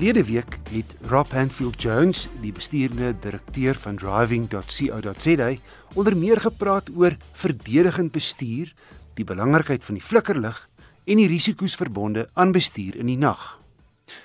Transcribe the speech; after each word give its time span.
Verlede 0.00 0.32
week 0.32 0.54
het 0.72 1.10
Rob 1.10 1.28
Hanfield 1.36 1.82
Jones, 1.82 2.22
die 2.40 2.54
bestuurende 2.56 3.10
direkteur 3.20 3.76
van 3.76 3.98
driving.co.za, 4.00 5.48
onder 5.94 6.14
meer 6.16 6.38
gepraat 6.40 6.86
oor 6.96 7.16
verdedigend 7.36 8.08
bestuur, 8.12 8.70
die 9.18 9.26
belangrikheid 9.28 9.84
van 9.84 9.98
die 9.98 10.04
flikkerlig 10.10 10.62
en 11.04 11.20
die 11.20 11.26
risiko's 11.28 11.74
verbonde 11.76 12.22
aan 12.32 12.54
bestuur 12.56 12.96
in 12.96 13.10
die 13.12 13.18
nag. 13.20 13.42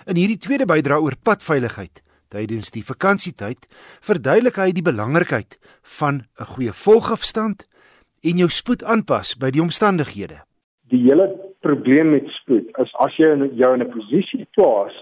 In 0.08 0.16
hierdie 0.16 0.38
tweede 0.40 0.64
bydra 0.64 0.96
oor 1.04 1.18
padveiligheid 1.20 2.00
tydens 2.32 2.72
die 2.72 2.84
vakansietyd, 2.88 3.68
verduidelik 4.00 4.62
hy 4.62 4.70
die 4.72 4.86
belangrikheid 4.86 5.58
van 6.00 6.24
'n 6.40 6.52
goeie 6.54 6.72
volgafstand 6.72 7.68
en 8.24 8.38
jou 8.38 8.48
spoed 8.50 8.84
aanpas 8.84 9.36
by 9.36 9.52
die 9.52 9.62
omstandighede. 9.62 10.40
Die 10.88 11.04
hele 11.04 11.28
probleem 11.60 12.16
met 12.16 12.32
spoed 12.40 12.72
is 12.80 12.96
as 13.04 13.12
jy 13.20 13.28
jou 13.60 13.74
in 13.74 13.84
'n 13.84 13.92
posisie 13.92 14.48
plaas 14.56 14.96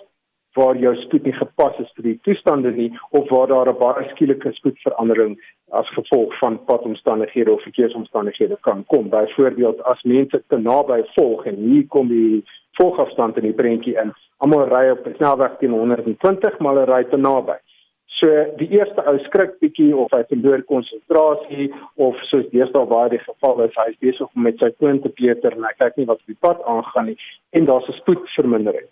waar 0.53 0.77
jou 0.77 0.95
spoed 0.95 1.23
nie 1.23 1.33
gepas 1.33 1.77
is 1.81 1.91
vir 1.97 2.07
die 2.09 2.19
toestande 2.27 2.71
nie 2.71 2.89
of 3.17 3.29
waar 3.29 3.47
daar 3.47 3.69
'n 3.69 3.79
baie 3.79 4.09
skielike 4.09 4.51
spoedverandering 4.53 5.37
as 5.71 5.89
gevolg 5.97 6.37
van 6.39 6.63
padomstandighede 6.65 7.51
of 7.51 7.61
verkeersomstandighede 7.61 8.57
kan 8.61 8.83
kom. 8.85 9.09
Byvoorbeeld 9.09 9.83
as 9.83 10.03
mense 10.03 10.43
te 10.47 10.57
naby 10.57 11.03
volg 11.15 11.45
en 11.45 11.55
hier 11.55 11.87
kom 11.87 12.07
die 12.07 12.43
volgafstand 12.71 13.37
in 13.37 13.43
die 13.43 13.59
prentjie 13.61 13.97
in. 14.03 14.13
Almal 14.37 14.67
ry 14.67 14.89
op 14.89 15.07
'n 15.07 15.15
snelweg 15.15 15.57
teen 15.59 15.71
120, 15.71 16.59
maar 16.59 16.73
hulle 16.73 16.95
ry 16.95 17.03
te 17.03 17.17
naby. 17.17 17.57
So 18.05 18.27
die 18.57 18.69
eerste 18.69 19.05
ou 19.05 19.19
skrik 19.19 19.59
bietjie 19.59 19.95
of 19.97 20.11
hy 20.11 20.23
verloor 20.29 20.61
konsentrasie 20.61 21.73
of 21.95 22.15
soos 22.29 22.49
deesdae 22.51 22.85
waar 22.87 23.09
die 23.09 23.19
geval 23.19 23.61
is, 23.61 23.75
hy 23.75 23.89
is 23.89 23.97
besig 23.99 24.27
om 24.35 24.41
met 24.41 24.57
sy 24.57 24.69
foon 24.79 25.01
te 25.01 25.09
peter 25.09 25.51
en 25.51 25.63
hy 25.63 25.73
kyk 25.77 25.97
nie 25.97 26.05
wat 26.05 26.19
op 26.21 26.27
die 26.27 26.39
pad 26.39 26.63
aangaan 26.63 27.05
nie 27.05 27.17
en 27.49 27.65
daar's 27.65 27.89
'n 27.89 27.99
spoedvermindering 28.01 28.87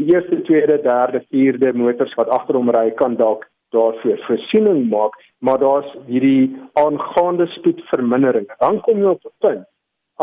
die 0.00 0.14
eerste, 0.14 0.42
tweede, 0.48 0.80
derde, 0.82 1.20
vierde 1.28 1.72
motors 1.76 2.14
wat 2.18 2.28
agter 2.32 2.56
hom 2.56 2.70
ry 2.72 2.88
kan 3.00 3.16
dalk 3.20 3.44
daarvoor 3.74 4.22
voorsiening 4.26 4.88
maak, 4.90 5.14
maar 5.44 5.60
daar's 5.62 5.90
hierdie 6.06 6.56
aangaande 6.80 7.46
spoedvermindering. 7.56 8.48
Dan 8.58 8.80
kom 8.86 9.02
jy 9.02 9.12
op 9.14 9.24
'n 9.24 9.36
punt 9.44 9.66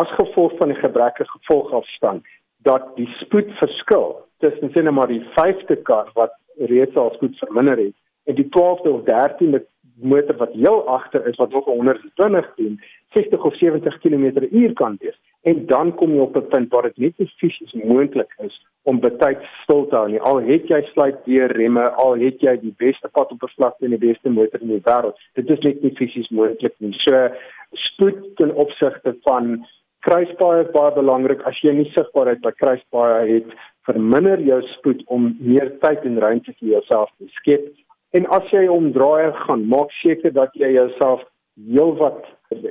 as 0.01 0.09
gevolg 0.19 0.57
van 0.57 0.73
die 0.73 0.81
gebrekkige 0.81 1.29
gevolgafstand 1.29 2.25
dat 2.69 2.95
die 2.95 3.07
spoedverskil 3.21 4.25
tussen 4.37 4.69
sien 4.73 4.93
maar 4.93 5.07
die 5.07 5.23
5de 5.37 5.77
kar 5.89 6.09
wat 6.13 6.33
reeds 6.57 6.95
al 6.95 7.11
spoed 7.13 7.37
verminder 7.37 7.77
het 7.77 7.95
en 8.23 8.35
die 8.35 8.49
12de 8.57 8.89
of 8.97 9.01
13de 9.09 9.61
motor 10.01 10.37
wat 10.37 10.53
heel 10.53 10.87
agter 10.87 11.27
is 11.27 11.35
wat 11.35 11.51
nog 11.51 11.65
120 11.65 12.53
doen, 12.55 12.81
60 13.13 13.43
of 13.43 13.55
70 13.57 13.99
km/h 13.99 14.73
kan 14.73 14.95
wees. 14.99 15.19
En 15.41 15.65
dan 15.65 15.95
kom 15.95 16.13
jy 16.13 16.19
op 16.19 16.35
'n 16.35 16.47
punt 16.47 16.71
waar 16.73 16.81
dit 16.81 16.97
net 16.97 17.17
nie 17.17 17.31
fisies 17.37 17.73
moontlik 17.73 18.35
is 18.37 18.65
om 18.83 18.99
betyds 18.99 19.45
stil 19.63 19.87
te 19.87 19.95
hou 19.95 20.09
nie. 20.09 20.21
Al 20.21 20.41
het 20.41 20.67
jy 20.67 20.81
sluit 20.81 21.17
weer 21.25 21.51
remme, 21.51 21.89
al 21.91 22.15
het 22.15 22.41
jy 22.41 22.57
die 22.61 22.73
beste 22.77 23.07
pad 23.07 23.31
op 23.31 23.39
verslagte 23.39 23.85
en 23.85 23.95
die 23.95 24.07
beste 24.11 24.29
motor 24.29 24.61
in 24.61 24.67
die 24.67 24.83
wêreld, 24.83 25.17
dit 25.33 25.49
is 25.49 25.59
net 25.59 25.81
nie 25.83 25.95
fisies 25.95 26.29
moontlik 26.29 26.75
nie. 26.77 26.93
So 26.93 27.29
spoed 27.71 28.35
ten 28.35 28.53
opsigte 28.55 29.15
van 29.23 29.65
kruispaaie 29.99 30.63
is 30.63 30.71
baie 30.71 30.93
belangrik. 30.95 31.41
As 31.49 31.59
jy 31.63 31.73
nie 31.75 31.89
sigbaarheid 31.95 32.41
by 32.41 32.53
kruispaaie 32.55 33.33
het, 33.33 33.57
verminder 33.87 34.39
jou 34.43 34.61
spoed 34.75 35.03
om 35.13 35.35
meer 35.39 35.71
tyd 35.83 36.05
en 36.07 36.19
ruimte 36.23 36.53
vir 36.59 36.69
jouself 36.77 37.11
te 37.17 37.27
skep. 37.39 37.67
En 38.15 38.27
as 38.27 38.51
jy 38.51 38.67
omdraai 38.67 39.33
gaan, 39.45 39.67
maak 39.67 39.91
seker 39.91 40.33
dat 40.33 40.53
jy 40.53 40.71
jouself 40.71 41.23
heelwat 41.57 42.25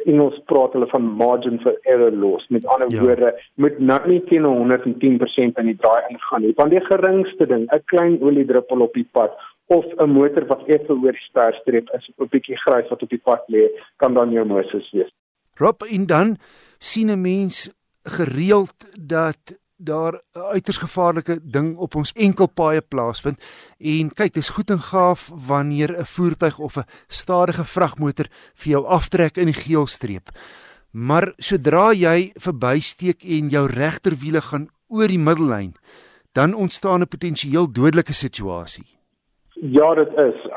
Engels 0.08 0.38
praat 0.48 0.72
hulle 0.72 0.86
van 0.88 1.08
margin 1.20 1.58
for 1.60 1.74
error 1.84 2.12
los. 2.12 2.46
Met 2.48 2.66
ander 2.66 2.88
ja. 2.92 3.02
woorde, 3.02 3.32
moet 3.60 3.78
nou 3.78 3.98
nie 4.08 4.22
teen 4.30 4.46
110% 4.48 5.60
in 5.60 5.68
die 5.68 5.76
draai 5.76 6.08
ingaan 6.08 6.46
nie. 6.46 6.54
Want 6.56 6.72
die 6.72 6.80
geringste 6.86 7.46
ding, 7.46 7.66
'n 7.68 7.84
klein 7.92 8.16
oliedruppel 8.22 8.80
op 8.80 8.94
die 8.94 9.08
pad 9.12 9.36
of 9.66 9.84
'n 9.98 10.10
motor 10.10 10.46
wat 10.46 10.64
effe 10.66 10.92
oor 10.92 11.12
die 11.12 11.28
sterstreep 11.28 11.91
is, 11.92 12.08
'n 12.08 12.28
bietjie 12.30 12.56
grys 12.64 12.88
wat 12.88 13.02
op 13.02 13.10
die 13.10 13.22
pad 13.25 13.44
lê, 13.48 13.69
kan 13.96 14.14
dan 14.14 14.32
jou 14.32 14.46
Moses 14.46 14.91
wees. 14.92 15.12
Rob 15.54 15.82
en 15.82 16.06
dan 16.06 16.36
sien 16.78 17.10
'n 17.10 17.20
mens 17.20 17.70
gereeld 18.02 18.76
dat 19.08 19.58
daar 19.76 20.14
'n 20.34 20.38
uiters 20.38 20.76
gevaarlike 20.78 21.38
ding 21.42 21.76
op 21.76 21.94
ons 21.94 22.12
enkelpaaie 22.12 22.81
plaasvind 22.81 23.44
en 23.78 24.10
kyk 24.14 24.32
dis 24.34 24.48
goed 24.48 24.70
en 24.70 24.78
gaaf 24.78 25.31
wanneer 25.48 25.98
'n 25.98 26.04
voertuig 26.04 26.59
of 26.59 26.76
'n 26.76 26.88
stadige 27.09 27.64
vragmotor 27.64 28.26
vir 28.54 28.70
jou 28.72 28.87
aftrek 28.87 29.37
in 29.37 29.47
die 29.47 29.60
geelstreep. 29.66 30.28
Maar 30.92 31.32
sodra 31.37 31.92
jy 31.92 32.32
verbysteek 32.34 33.25
en 33.25 33.48
jou 33.48 33.66
regterwiele 33.66 34.41
gaan 34.41 34.69
oor 34.88 35.09
die 35.09 35.19
middellyn, 35.19 35.75
dan 36.32 36.54
ontstaan 36.54 37.00
'n 37.00 37.08
potensieel 37.08 37.72
dodelike 37.72 38.12
situasie. 38.12 38.87
Ja, 39.60 39.94
dit 39.94 40.08
is. 40.08 40.48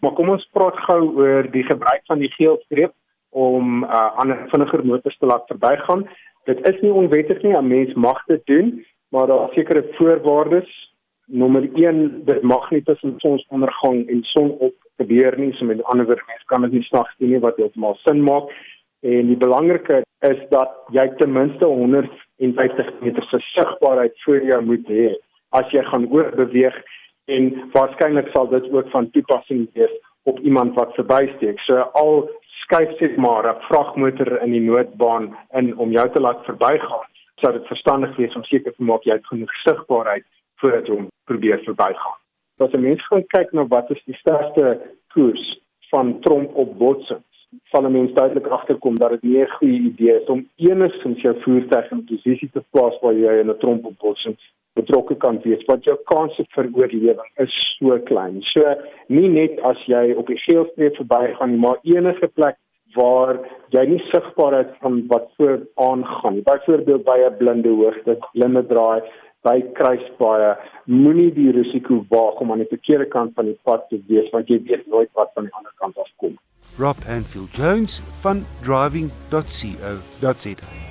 Maar 0.00 0.12
kom 0.12 0.28
ons 0.28 0.48
praat 0.52 0.76
gou 0.76 1.16
oor 1.16 1.50
die 1.50 1.64
gebruik 1.64 2.02
van 2.06 2.18
die 2.18 2.30
geelstreep 2.30 2.92
om 3.30 3.84
uh, 3.84 4.16
ander 4.16 4.48
vinniger 4.48 4.84
motors 4.84 5.18
te 5.18 5.26
laat 5.26 5.46
verbygaan 5.46 6.08
dit 6.46 6.68
is 6.68 6.80
nie 6.80 6.92
onwettig 6.92 7.42
nie, 7.42 7.54
'n 7.56 7.68
mens 7.68 7.94
mag 7.94 8.24
dit 8.26 8.46
doen, 8.46 8.84
maar 9.10 9.26
daar 9.26 9.48
is 9.48 9.54
sekere 9.54 9.84
voorwaardes. 9.98 10.94
Nommer 11.26 11.68
1, 11.74 12.24
dit 12.24 12.42
mag 12.42 12.70
nie 12.70 12.82
tussen 12.82 13.14
sonsondergang 13.16 14.08
en 14.08 14.22
sonop 14.22 14.74
gebeur 14.96 15.38
nie, 15.38 15.52
so 15.52 15.64
met 15.64 15.84
ander 15.84 16.06
woorde, 16.06 16.22
mens 16.26 16.44
kan 16.44 16.62
dit 16.62 16.72
nie 16.72 16.82
snags 16.82 17.14
doen 17.18 17.30
nie 17.30 17.40
wat 17.40 17.56
heeltemal 17.56 17.94
sin 17.94 18.22
maak. 18.22 18.50
En 19.00 19.26
die 19.26 19.36
belangrike 19.36 20.02
is 20.20 20.40
dat 20.50 20.72
jy 20.94 21.08
ten 21.16 21.32
minste 21.32 21.64
150 21.64 22.92
meter 23.00 23.22
se 23.22 23.38
sigbaarheid 23.38 24.22
voor 24.24 24.44
jou 24.44 24.62
moet 24.64 24.86
hê 24.88 25.14
as 25.48 25.70
jy 25.70 25.82
gaan 25.82 26.08
oorbeweeg 26.12 26.76
en 27.26 27.50
waarskynlik 27.72 28.28
sal 28.32 28.48
dit 28.48 28.70
ook 28.72 28.90
van 28.90 29.10
toepassing 29.10 29.68
wees 29.74 29.92
op 30.22 30.38
iemand 30.40 30.74
wat 30.74 30.94
verbysteek. 30.94 31.60
So 31.66 31.76
al 32.00 32.28
skuif 32.66 32.90
sê 32.98 33.16
maar 33.16 33.46
'n 33.46 33.62
vragmotor 33.68 34.42
in 34.42 34.50
die 34.50 34.66
noodbaan 34.70 35.36
in 35.58 35.76
om 35.76 35.90
jou 35.90 36.08
te 36.10 36.20
laat 36.20 36.44
verbygaan, 36.44 37.06
sou 37.40 37.52
dit 37.52 37.66
verstandig 37.66 38.16
wees 38.16 38.34
om 38.36 38.44
seker 38.44 38.72
te 38.74 38.82
maak 38.82 39.04
jy 39.04 39.12
het 39.12 39.26
genoeg 39.26 39.52
sigbaarheid 39.64 40.26
voordat 40.60 40.86
jy 40.86 40.94
hom 40.94 41.08
probeer 41.30 41.60
verbygaan. 41.68 42.18
As 42.58 42.72
'n 42.72 42.80
mens 42.80 43.06
gaan 43.06 43.26
kyk 43.36 43.52
na 43.52 43.66
wat 43.66 43.90
is 43.90 44.02
die 44.04 44.18
sterkste 44.22 44.80
koers 45.14 45.60
van 45.90 46.20
tromp 46.20 46.54
op 46.54 46.78
botsings, 46.78 47.36
sal 47.70 47.86
'n 47.86 47.92
mens 47.92 48.12
duidelik 48.12 48.46
agterkom 48.46 48.96
dat 48.96 49.10
dit 49.10 49.22
nie 49.22 49.42
'n 49.42 49.56
goeie 49.58 49.80
idee 49.90 50.20
is 50.20 50.28
om 50.28 50.48
enigstens 50.56 51.20
jou 51.20 51.34
voertuig 51.42 51.90
in 51.90 51.98
'n 51.98 52.08
posisie 52.10 52.50
te 52.52 52.62
plaas 52.70 52.96
waar 53.02 53.14
jy 53.14 53.40
in 53.40 53.50
'n 53.50 53.58
tromp 53.58 53.84
op 53.84 53.98
botsing 53.98 54.36
betrokke 54.76 55.16
kan 55.24 55.40
wees 55.44 55.64
want 55.70 55.88
jou 55.88 55.96
kanse 56.12 56.44
vir 56.54 56.70
oorlewing 56.74 57.32
is 57.42 57.56
so 57.78 57.98
klein. 58.10 58.42
So 58.52 58.76
nie 59.08 59.28
net 59.32 59.58
as 59.70 59.80
jy 59.90 60.12
op 60.20 60.30
die 60.32 60.40
geelstreep 60.44 61.00
verbygaan 61.00 61.54
nie, 61.54 61.62
maar 61.64 61.82
enige 61.84 62.30
plek 62.38 62.60
waar 62.96 63.36
jy 63.74 63.82
nie 63.90 64.00
sigbaar 64.10 64.60
is 64.60 64.72
van 64.80 65.02
wat 65.10 65.28
voor 65.36 65.60
aangaan 65.88 66.38
nie. 66.38 66.46
Byvoorbeeld 66.46 67.04
by 67.04 67.18
'n 67.26 67.36
blinde 67.36 67.68
hoogte, 67.68 68.18
blinde 68.32 68.66
draai, 68.66 69.02
by 69.46 69.60
kruispaaie, 69.78 70.56
moenie 70.84 71.30
die 71.36 71.52
risiko 71.54 72.04
waag 72.08 72.40
om 72.42 72.52
aan 72.52 72.64
die 72.64 72.74
verkeerde 72.74 73.06
kant 73.12 73.34
van 73.34 73.46
die 73.50 73.58
pad 73.68 73.88
te 73.90 73.98
wees 74.08 74.28
want 74.34 74.48
jy 74.48 74.58
weet 74.66 74.86
nooit 74.86 75.10
wat 75.14 75.30
van 75.34 75.48
die 75.48 75.56
ander 75.60 75.74
kant 75.82 75.96
af 75.98 76.10
kom. 76.16 76.34
Rob 76.78 76.98
Anfield 77.08 77.56
Jones 77.56 78.02
van 78.20 78.44
driving.co.za 78.62 80.85